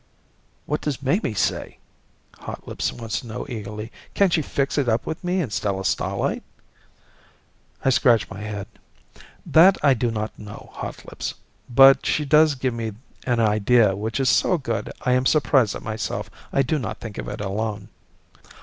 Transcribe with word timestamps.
"What 0.65 0.81
does 0.81 1.03
Mamie 1.03 1.35
say?" 1.35 1.77
Hotlips 2.39 2.91
wants 2.91 3.19
to 3.19 3.27
know 3.27 3.45
eagerly. 3.47 3.91
"Can 4.15 4.31
she 4.31 4.41
fix 4.41 4.79
it 4.79 4.89
up 4.89 5.05
with 5.05 5.23
me 5.23 5.41
and 5.41 5.53
Stella 5.53 5.85
Starlight?" 5.85 6.41
I 7.85 7.91
scratch 7.91 8.27
my 8.27 8.41
head. 8.41 8.65
"That 9.45 9.77
I 9.83 9.93
do 9.93 10.09
not 10.09 10.39
know, 10.39 10.71
Hotlips, 10.73 11.35
but 11.69 12.03
she 12.03 12.25
does 12.25 12.55
give 12.55 12.73
me 12.73 12.93
an 13.27 13.39
idea 13.39 13.95
which 13.95 14.19
is 14.19 14.27
so 14.29 14.57
good 14.57 14.91
I 15.03 15.11
am 15.11 15.27
surprised 15.27 15.75
at 15.75 15.83
myself 15.83 16.31
I 16.51 16.63
do 16.63 16.79
not 16.79 16.97
think 16.99 17.19
of 17.19 17.27
it 17.27 17.39
alone." 17.39 17.89